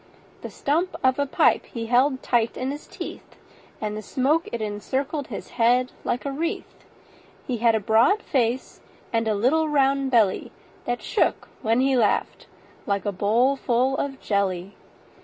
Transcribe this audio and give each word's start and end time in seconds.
The 0.41 0.49
stump 0.49 0.95
of 1.03 1.19
a 1.19 1.27
pipe 1.27 1.63
he 1.67 1.85
held 1.85 2.23
tight 2.23 2.57
in 2.57 2.71
his 2.71 2.87
teeth, 2.87 3.35
And 3.79 3.95
the 3.95 4.01
smoke 4.01 4.49
it 4.51 4.59
encircled 4.59 5.27
his 5.27 5.49
head 5.61 5.91
like 6.03 6.25
a 6.25 6.31
wreath. 6.31 6.85
He 7.45 7.57
had 7.57 7.75
a 7.75 7.79
broad 7.79 8.23
face 8.23 8.81
and 9.13 9.27
a 9.27 9.35
little 9.35 9.69
round 9.69 10.09
belly 10.09 10.51
That 10.85 11.03
shook, 11.03 11.49
when 11.61 11.81
he 11.81 11.95
laughed, 11.95 12.47
like 12.87 13.05
a 13.05 13.11
bowl 13.11 13.55
full 13.55 13.95
of 13.97 14.19
jelly. 14.19 14.73